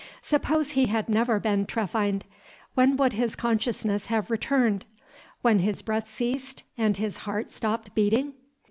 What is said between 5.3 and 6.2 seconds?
When his breath